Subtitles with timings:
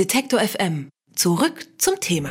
[0.00, 0.88] Detektor FM.
[1.14, 2.30] Zurück zum Thema.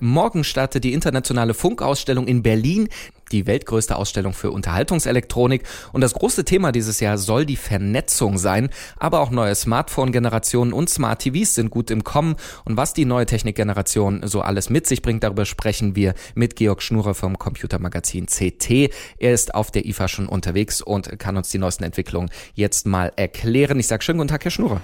[0.00, 2.88] Morgen startet die internationale Funkausstellung in Berlin,
[3.30, 5.64] die weltgrößte Ausstellung für Unterhaltungselektronik.
[5.92, 8.70] Und das große Thema dieses Jahr soll die Vernetzung sein.
[8.96, 12.36] Aber auch neue Smartphone-Generationen und Smart TVs sind gut im Kommen.
[12.64, 16.80] Und was die neue Technikgeneration so alles mit sich bringt, darüber sprechen wir mit Georg
[16.80, 18.94] Schnurer vom Computermagazin CT.
[19.18, 23.12] Er ist auf der IFA schon unterwegs und kann uns die neuesten Entwicklungen jetzt mal
[23.16, 23.78] erklären.
[23.78, 24.80] Ich sage schönen guten Tag, Herr Schnurer.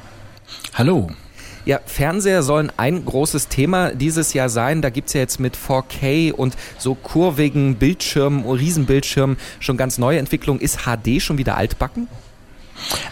[0.74, 1.08] Hallo.
[1.66, 4.82] Ja, Fernseher sollen ein großes Thema dieses Jahr sein.
[4.82, 10.60] Da gibt's ja jetzt mit 4K und so kurvigen Bildschirmen, Riesenbildschirmen schon ganz neue Entwicklungen.
[10.60, 12.08] Ist HD schon wieder altbacken?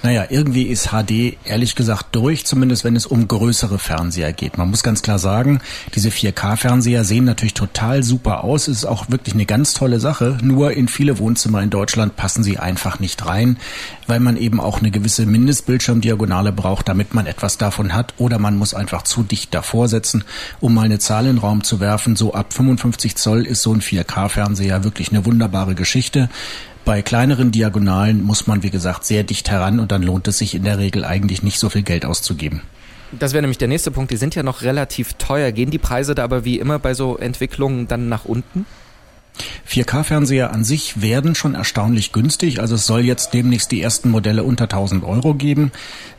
[0.03, 4.59] Naja, irgendwie ist HD ehrlich gesagt durch, zumindest wenn es um größere Fernseher geht.
[4.59, 5.61] Man muss ganz klar sagen,
[5.95, 10.39] diese 4K-Fernseher sehen natürlich total super aus, ist auch wirklich eine ganz tolle Sache.
[10.43, 13.59] Nur in viele Wohnzimmer in Deutschland passen sie einfach nicht rein,
[14.07, 18.15] weil man eben auch eine gewisse Mindestbildschirmdiagonale braucht, damit man etwas davon hat.
[18.19, 20.25] Oder man muss einfach zu dicht davor setzen,
[20.61, 22.17] um mal eine Zahl in den Raum zu werfen.
[22.17, 26.29] So ab 55 Zoll ist so ein 4K-Fernseher wirklich eine wunderbare Geschichte.
[26.85, 30.55] Bei kleineren Diagonalen muss man, wie gesagt, sehr dicht heran und dann lohnt es sich
[30.55, 32.63] in der Regel eigentlich nicht so viel Geld auszugeben.
[33.13, 34.11] Das wäre nämlich der nächste Punkt.
[34.11, 35.53] Die sind ja noch relativ teuer.
[35.53, 38.67] Gehen die Preise da aber wie immer bei so Entwicklungen dann nach unten?
[39.69, 42.61] 4K-Fernseher an sich werden schon erstaunlich günstig.
[42.61, 45.73] Also es soll jetzt demnächst die ersten Modelle unter 1000 Euro geben.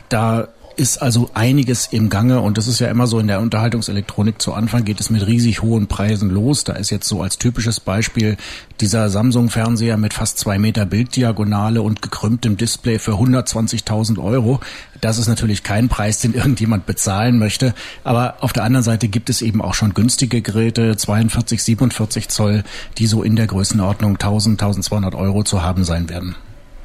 [0.08, 4.40] Da ist also einiges im Gange und das ist ja immer so in der Unterhaltungselektronik.
[4.40, 6.64] Zu Anfang geht es mit riesig hohen Preisen los.
[6.64, 8.36] Da ist jetzt so als typisches Beispiel
[8.80, 14.60] dieser Samsung-Fernseher mit fast zwei Meter Bilddiagonale und gekrümmtem Display für 120.000 Euro.
[15.00, 17.74] Das ist natürlich kein Preis, den irgendjemand bezahlen möchte.
[18.02, 22.64] Aber auf der anderen Seite gibt es eben auch schon günstige Geräte, 42, 47 Zoll,
[22.98, 26.36] die so in der Größenordnung 1000, 1200 Euro zu haben sein werden.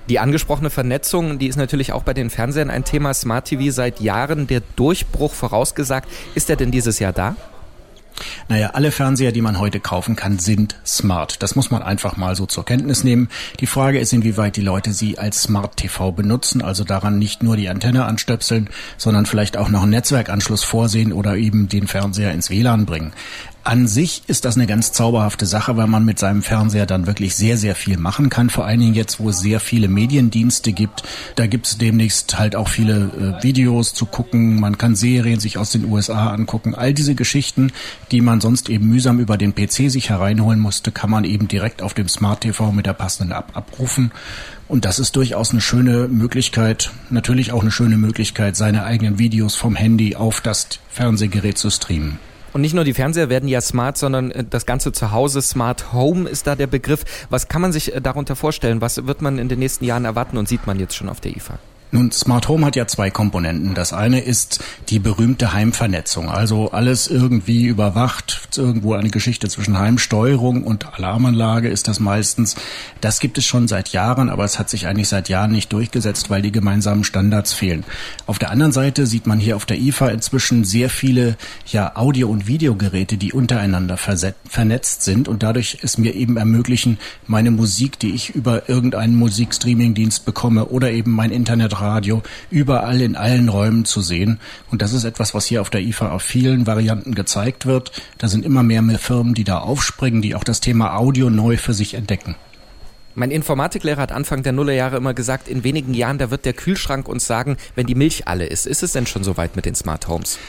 [0.09, 3.13] Die angesprochene Vernetzung, die ist natürlich auch bei den Fernsehern ein Thema.
[3.13, 6.09] Smart TV seit Jahren der Durchbruch vorausgesagt.
[6.33, 7.35] Ist er denn dieses Jahr da?
[8.47, 11.41] Naja, alle Fernseher, die man heute kaufen kann, sind smart.
[11.43, 13.29] Das muss man einfach mal so zur Kenntnis nehmen.
[13.59, 17.55] Die Frage ist, inwieweit die Leute sie als Smart TV benutzen, also daran nicht nur
[17.55, 22.49] die Antenne anstöpseln, sondern vielleicht auch noch einen Netzwerkanschluss vorsehen oder eben den Fernseher ins
[22.49, 23.13] WLAN bringen.
[23.69, 27.35] An sich ist das eine ganz zauberhafte Sache, weil man mit seinem Fernseher dann wirklich
[27.35, 28.49] sehr, sehr viel machen kann.
[28.49, 31.03] Vor allen Dingen jetzt, wo es sehr viele Mediendienste gibt.
[31.35, 34.59] Da gibt es demnächst halt auch viele äh, Videos zu gucken.
[34.59, 36.73] Man kann Serien sich aus den USA angucken.
[36.73, 37.71] All diese Geschichten,
[38.09, 41.83] die man sonst eben mühsam über den PC sich hereinholen musste, kann man eben direkt
[41.83, 44.09] auf dem Smart TV mit der passenden App abrufen.
[44.67, 49.53] Und das ist durchaus eine schöne Möglichkeit, natürlich auch eine schöne Möglichkeit, seine eigenen Videos
[49.53, 52.17] vom Handy auf das Fernsehgerät zu streamen.
[52.53, 56.29] Und nicht nur die Fernseher werden ja smart, sondern äh, das ganze Zuhause, Smart Home
[56.29, 57.05] ist da der Begriff.
[57.29, 58.81] Was kann man sich äh, darunter vorstellen?
[58.81, 61.35] Was wird man in den nächsten Jahren erwarten und sieht man jetzt schon auf der
[61.35, 61.59] IFA?
[61.91, 63.73] Nun, Smart Home hat ja zwei Komponenten.
[63.73, 70.63] Das eine ist die berühmte Heimvernetzung, also alles irgendwie überwacht, irgendwo eine Geschichte zwischen Heimsteuerung
[70.63, 72.55] und Alarmanlage ist das meistens.
[73.01, 76.29] Das gibt es schon seit Jahren, aber es hat sich eigentlich seit Jahren nicht durchgesetzt,
[76.29, 77.83] weil die gemeinsamen Standards fehlen.
[78.27, 82.29] Auf der anderen Seite sieht man hier auf der IFA inzwischen sehr viele ja Audio-
[82.29, 88.13] und Videogeräte, die untereinander vernetzt sind und dadurch es mir eben ermöglichen, meine Musik, die
[88.13, 94.01] ich über irgendeinen Musikstreamingdienst bekomme oder eben mein Internet Radio überall in allen Räumen zu
[94.01, 94.39] sehen.
[94.71, 97.91] Und das ist etwas, was hier auf der IFA auf vielen Varianten gezeigt wird.
[98.17, 101.57] Da sind immer mehr, mehr Firmen, die da aufspringen, die auch das Thema Audio neu
[101.57, 102.35] für sich entdecken.
[103.15, 107.07] Mein Informatiklehrer hat Anfang der Nullerjahre immer gesagt, in wenigen Jahren, da wird der Kühlschrank
[107.07, 108.65] uns sagen, wenn die Milch alle ist.
[108.65, 110.39] Ist es denn schon soweit mit den Smart Homes?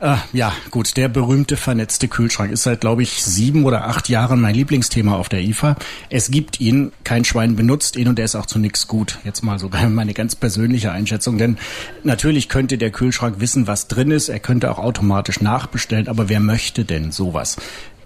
[0.00, 4.40] Äh, ja, gut, der berühmte vernetzte Kühlschrank ist seit, glaube ich, sieben oder acht Jahren
[4.40, 5.76] mein Lieblingsthema auf der IFA.
[6.08, 9.18] Es gibt ihn, kein Schwein benutzt ihn und er ist auch zu nichts gut.
[9.24, 11.58] Jetzt mal sogar meine ganz persönliche Einschätzung, denn
[12.02, 14.30] natürlich könnte der Kühlschrank wissen, was drin ist.
[14.30, 17.58] Er könnte auch automatisch nachbestellen, aber wer möchte denn sowas?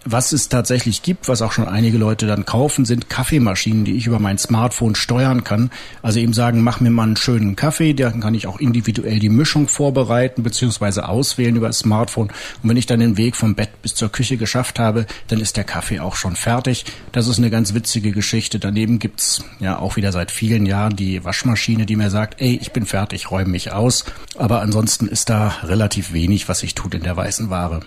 [0.06, 4.06] Was es tatsächlich gibt, was auch schon einige Leute dann kaufen, sind Kaffeemaschinen, die ich
[4.06, 5.70] über mein Smartphone steuern kann.
[6.02, 9.30] Also eben sagen, mach mir mal einen schönen Kaffee, dann kann ich auch individuell die
[9.30, 11.00] Mischung vorbereiten bzw.
[11.00, 12.28] auswählen über das Smartphone.
[12.62, 15.56] Und wenn ich dann den Weg vom Bett bis zur Küche geschafft habe, dann ist
[15.56, 16.84] der Kaffee auch schon fertig.
[17.12, 18.58] Das ist eine ganz witzige Geschichte.
[18.58, 22.72] Daneben gibt's ja auch wieder seit vielen Jahren die Waschmaschine, die mir sagt, ey, ich
[22.72, 24.04] bin fertig, räume mich aus.
[24.36, 27.80] Aber ansonsten ist da relativ wenig, was sich tut in der weißen Ware.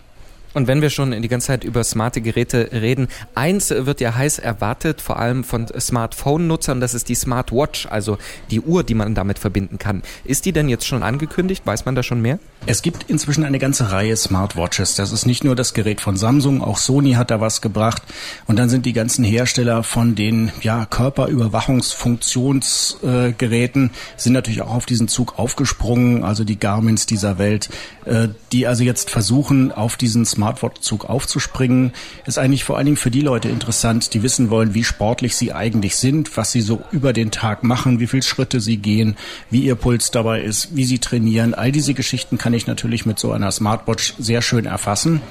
[0.53, 4.39] Und wenn wir schon die ganze Zeit über smarte Geräte reden, eins wird ja heiß
[4.39, 8.17] erwartet, vor allem von Smartphone-Nutzern, das ist die Smartwatch, also
[8.49, 10.03] die Uhr, die man damit verbinden kann.
[10.23, 11.65] Ist die denn jetzt schon angekündigt?
[11.65, 12.39] Weiß man da schon mehr?
[12.65, 14.95] Es gibt inzwischen eine ganze Reihe Smartwatches.
[14.95, 18.01] Das ist nicht nur das Gerät von Samsung, auch Sony hat da was gebracht.
[18.45, 24.85] Und dann sind die ganzen Hersteller von den ja, Körperüberwachungsfunktionsgeräten äh, sind natürlich auch auf
[24.85, 27.69] diesen Zug aufgesprungen, also die Garmins dieser Welt,
[28.05, 31.93] äh, die also jetzt versuchen, auf diesen Smartwatch Smartwatch-Zug aufzuspringen,
[32.25, 35.51] ist eigentlich vor allen Dingen für die Leute interessant, die wissen wollen, wie sportlich sie
[35.51, 39.17] eigentlich sind, was sie so über den Tag machen, wie viele Schritte sie gehen,
[39.49, 41.53] wie ihr Puls dabei ist, wie sie trainieren.
[41.53, 45.21] All diese Geschichten kann ich natürlich mit so einer Smartwatch sehr schön erfassen.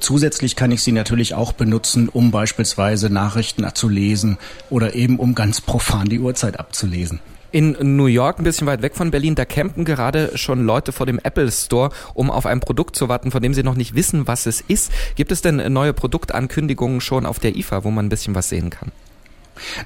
[0.00, 4.36] Zusätzlich kann ich sie natürlich auch benutzen, um beispielsweise Nachrichten zu lesen
[4.68, 7.20] oder eben um ganz profan die Uhrzeit abzulesen.
[7.52, 11.04] In New York, ein bisschen weit weg von Berlin, da campen gerade schon Leute vor
[11.04, 14.26] dem Apple Store, um auf ein Produkt zu warten, von dem sie noch nicht wissen,
[14.26, 14.90] was es ist.
[15.16, 18.70] Gibt es denn neue Produktankündigungen schon auf der IFA, wo man ein bisschen was sehen
[18.70, 18.90] kann?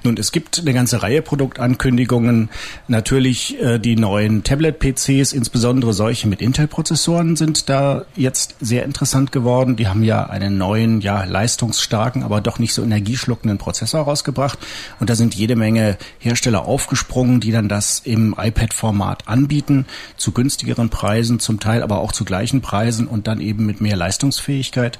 [0.03, 2.49] Nun, es gibt eine ganze Reihe Produktankündigungen.
[2.87, 9.75] Natürlich äh, die neuen Tablet-PCs, insbesondere solche mit Intel-Prozessoren, sind da jetzt sehr interessant geworden.
[9.75, 14.59] Die haben ja einen neuen, ja leistungsstarken, aber doch nicht so energieschluckenden Prozessor rausgebracht.
[14.99, 19.85] Und da sind jede Menge Hersteller aufgesprungen, die dann das im iPad-Format anbieten,
[20.15, 23.95] zu günstigeren Preisen, zum Teil aber auch zu gleichen Preisen und dann eben mit mehr
[23.95, 24.99] Leistungsfähigkeit.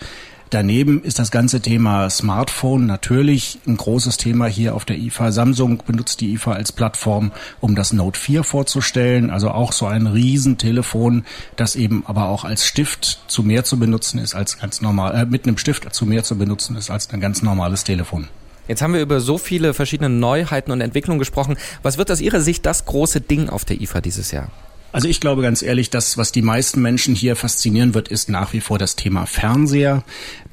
[0.50, 5.34] Daneben ist das ganze Thema Smartphone natürlich ein großes Thema hier auf der IFA.
[5.34, 9.30] Samsung benutzt die IFA als Plattform, um das Note 4 vorzustellen.
[9.30, 11.26] Also auch so ein Riesentelefon,
[11.58, 15.26] das eben aber auch als Stift zu mehr zu benutzen ist als ganz normal, äh,
[15.26, 18.30] mit einem Stift zu mehr zu benutzen ist als ein ganz normales Telefon.
[18.70, 21.58] Jetzt haben wir über so viele verschiedene Neuheiten und Entwicklungen gesprochen.
[21.84, 24.50] Was wird aus Ihrer Sicht das große Ding auf der IFA dieses Jahr?
[24.92, 28.54] Also ich glaube ganz ehrlich, das, was die meisten Menschen hier faszinieren wird, ist nach
[28.54, 30.04] wie vor das Thema Fernseher.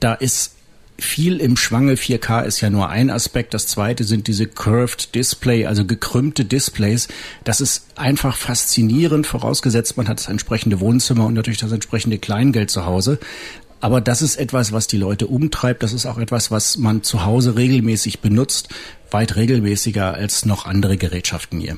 [0.00, 0.54] Da ist
[0.98, 1.94] viel im Schwange.
[1.94, 3.54] 4K ist ja nur ein Aspekt.
[3.54, 7.08] Das zweite sind diese Curved Display, also gekrümmte Displays.
[7.44, 12.70] Das ist einfach faszinierend, vorausgesetzt man hat das entsprechende Wohnzimmer und natürlich das entsprechende Kleingeld
[12.70, 13.18] zu Hause.
[13.80, 15.82] Aber das ist etwas, was die Leute umtreibt.
[15.82, 18.68] Das ist auch etwas, was man zu Hause regelmäßig benutzt.
[19.10, 21.76] Weit regelmäßiger als noch andere Gerätschaften hier.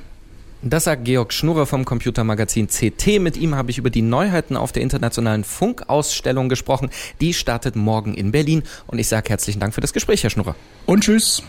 [0.63, 3.21] Das sagt Georg Schnurrer vom Computermagazin CT.
[3.21, 6.91] Mit ihm habe ich über die Neuheiten auf der internationalen Funkausstellung gesprochen.
[7.21, 8.63] Die startet morgen in Berlin.
[8.87, 10.57] Und ich sage herzlichen Dank für das Gespräch, Herr Schnurrer.
[10.87, 11.43] Und tschüss.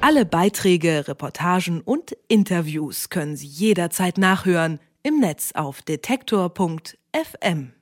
[0.00, 7.72] Alle Beiträge, Reportagen und Interviews können Sie jederzeit nachhören im Netz auf detektor.fm.